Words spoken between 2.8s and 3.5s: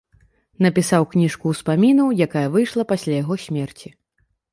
пасля яго